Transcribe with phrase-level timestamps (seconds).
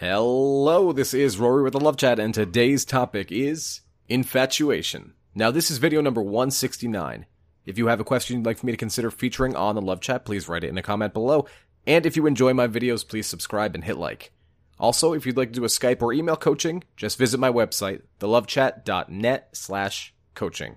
[0.00, 5.14] Hello, this is Rory with the Love Chat, and today's topic is infatuation.
[5.34, 7.26] Now, this is video number 169.
[7.66, 10.00] If you have a question you'd like for me to consider featuring on the Love
[10.00, 11.46] Chat, please write it in a comment below.
[11.84, 14.30] And if you enjoy my videos, please subscribe and hit like.
[14.78, 18.02] Also, if you'd like to do a Skype or email coaching, just visit my website,
[18.20, 20.76] thelovechat.net slash coaching.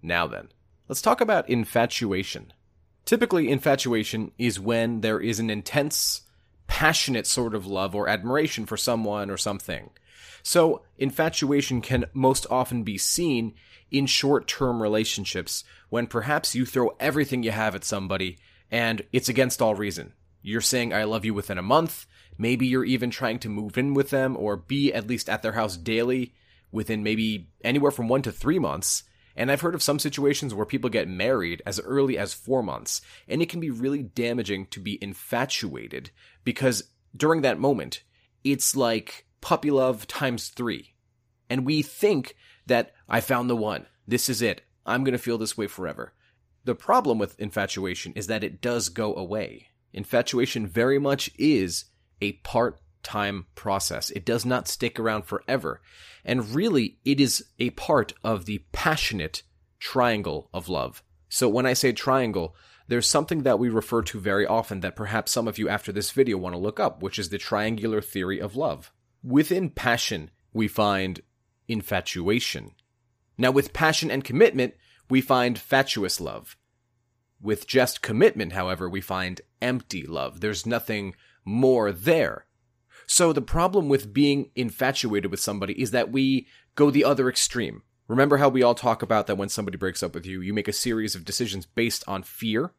[0.00, 0.48] Now then,
[0.88, 2.54] let's talk about infatuation.
[3.04, 6.22] Typically, infatuation is when there is an intense,
[6.72, 9.90] passionate sort of love or admiration for someone or something.
[10.42, 13.52] So, infatuation can most often be seen
[13.90, 18.38] in short term relationships when perhaps you throw everything you have at somebody
[18.70, 20.14] and it's against all reason.
[20.40, 22.06] You're saying, I love you within a month.
[22.38, 25.52] Maybe you're even trying to move in with them or be at least at their
[25.52, 26.32] house daily
[26.70, 29.02] within maybe anywhere from one to three months.
[29.36, 33.00] And I've heard of some situations where people get married as early as four months,
[33.26, 36.10] and it can be really damaging to be infatuated
[36.44, 36.84] because
[37.16, 38.02] during that moment,
[38.44, 40.94] it's like puppy love times three.
[41.48, 43.86] And we think that I found the one.
[44.06, 44.62] This is it.
[44.84, 46.12] I'm going to feel this way forever.
[46.64, 49.68] The problem with infatuation is that it does go away.
[49.92, 51.86] Infatuation very much is
[52.20, 54.10] a part time process.
[54.10, 55.80] It does not stick around forever.
[56.24, 59.42] And really, it is a part of the passionate
[59.78, 61.02] triangle of love.
[61.28, 62.54] So when I say triangle,
[62.88, 66.10] there's something that we refer to very often that perhaps some of you after this
[66.10, 68.92] video want to look up, which is the triangular theory of love.
[69.24, 71.20] Within passion, we find
[71.68, 72.72] infatuation.
[73.38, 74.74] Now, with passion and commitment,
[75.08, 76.56] we find fatuous love.
[77.40, 80.40] With just commitment, however, we find empty love.
[80.40, 81.14] There's nothing
[81.44, 82.46] more there.
[83.06, 87.82] So the problem with being infatuated with somebody is that we go the other extreme.
[88.08, 90.68] Remember how we all talk about that when somebody breaks up with you, you make
[90.68, 92.72] a series of decisions based on fear?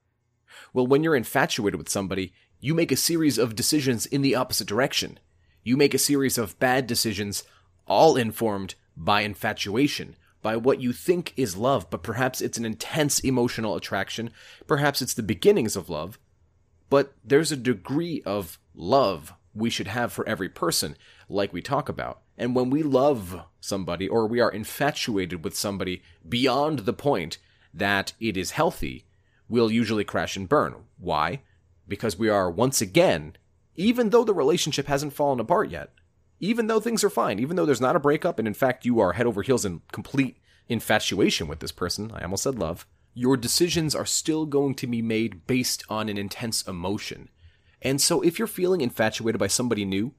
[0.74, 4.68] Well, when you're infatuated with somebody, you make a series of decisions in the opposite
[4.68, 5.20] direction.
[5.64, 7.44] You make a series of bad decisions,
[7.88, 13.20] all informed by infatuation, by what you think is love, but perhaps it's an intense
[13.20, 14.30] emotional attraction,
[14.68, 16.20] perhaps it's the beginnings of love,
[16.90, 20.98] but there's a degree of love we should have for every person,
[21.30, 22.22] like we talk about.
[22.38, 27.38] And when we love somebody or we are infatuated with somebody beyond the point
[27.74, 29.06] that it is healthy,
[29.48, 30.76] we'll usually crash and burn.
[30.98, 31.42] Why?
[31.88, 33.36] Because we are once again,
[33.76, 35.92] even though the relationship hasn't fallen apart yet,
[36.40, 39.00] even though things are fine, even though there's not a breakup, and in fact you
[39.00, 40.38] are head over heels in complete
[40.68, 45.02] infatuation with this person, I almost said love, your decisions are still going to be
[45.02, 47.30] made based on an intense emotion.
[47.84, 50.14] And so if you're feeling infatuated by somebody new,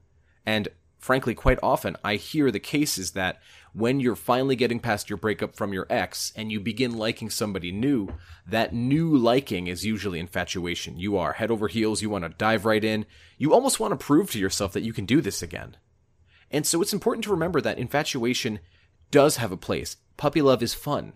[0.45, 0.67] and
[0.99, 3.41] frankly, quite often I hear the cases that
[3.73, 7.71] when you're finally getting past your breakup from your ex and you begin liking somebody
[7.71, 8.09] new,
[8.47, 10.99] that new liking is usually infatuation.
[10.99, 14.05] You are head over heels, you want to dive right in, you almost want to
[14.05, 15.75] prove to yourself that you can do this again.
[16.51, 18.59] And so it's important to remember that infatuation
[19.09, 19.97] does have a place.
[20.17, 21.13] Puppy love is fun,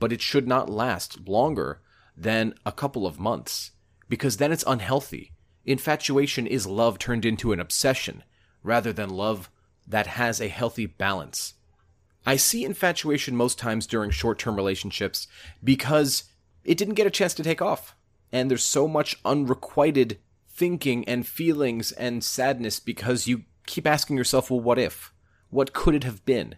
[0.00, 1.80] but it should not last longer
[2.16, 3.72] than a couple of months
[4.08, 5.32] because then it's unhealthy
[5.68, 8.24] Infatuation is love turned into an obsession,
[8.62, 9.50] rather than love
[9.86, 11.52] that has a healthy balance.
[12.24, 15.28] I see infatuation most times during short term relationships
[15.62, 16.24] because
[16.64, 17.94] it didn't get a chance to take off.
[18.32, 20.18] And there's so much unrequited
[20.48, 25.12] thinking and feelings and sadness because you keep asking yourself, well, what if?
[25.50, 26.54] What could it have been?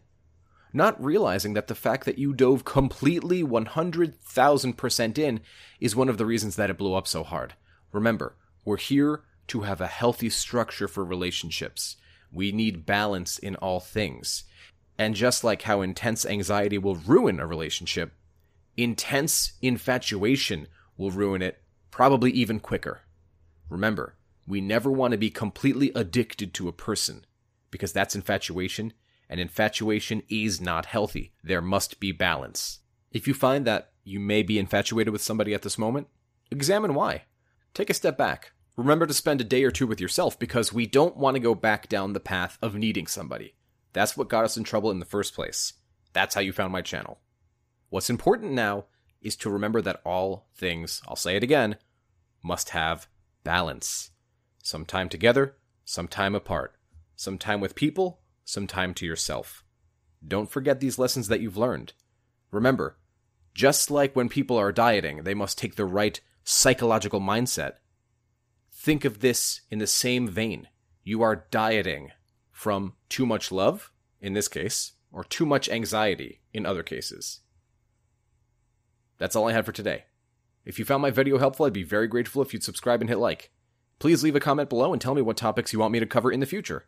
[0.72, 5.40] Not realizing that the fact that you dove completely 100,000% in
[5.80, 7.54] is one of the reasons that it blew up so hard.
[7.90, 11.96] Remember, we're here to have a healthy structure for relationships.
[12.32, 14.44] We need balance in all things.
[14.98, 18.12] And just like how intense anxiety will ruin a relationship,
[18.76, 23.00] intense infatuation will ruin it probably even quicker.
[23.68, 24.16] Remember,
[24.46, 27.24] we never want to be completely addicted to a person
[27.70, 28.92] because that's infatuation,
[29.28, 31.32] and infatuation is not healthy.
[31.42, 32.80] There must be balance.
[33.12, 36.08] If you find that you may be infatuated with somebody at this moment,
[36.50, 37.24] examine why.
[37.74, 38.52] Take a step back.
[38.76, 41.54] Remember to spend a day or two with yourself because we don't want to go
[41.54, 43.54] back down the path of needing somebody.
[43.92, 45.74] That's what got us in trouble in the first place.
[46.12, 47.20] That's how you found my channel.
[47.88, 48.86] What's important now
[49.20, 51.76] is to remember that all things, I'll say it again,
[52.42, 53.06] must have
[53.44, 54.10] balance.
[54.62, 56.74] Some time together, some time apart.
[57.16, 59.62] Some time with people, some time to yourself.
[60.26, 61.92] Don't forget these lessons that you've learned.
[62.50, 62.96] Remember,
[63.54, 66.20] just like when people are dieting, they must take the right
[66.50, 67.74] psychological mindset.
[68.72, 70.66] Think of this in the same vein.
[71.04, 72.10] You are dieting
[72.50, 77.40] from too much love, in this case, or too much anxiety, in other cases.
[79.18, 80.06] That's all I had for today.
[80.64, 83.18] If you found my video helpful, I'd be very grateful if you'd subscribe and hit
[83.18, 83.52] like.
[84.00, 86.32] Please leave a comment below and tell me what topics you want me to cover
[86.32, 86.86] in the future.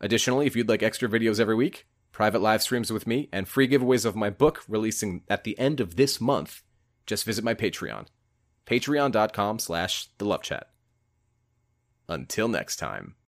[0.00, 3.68] Additionally, if you'd like extra videos every week, private live streams with me, and free
[3.68, 6.62] giveaways of my book releasing at the end of this month,
[7.04, 8.06] just visit my Patreon.
[8.66, 10.68] Patreon.com slash the love chat.
[12.08, 13.14] Until next time.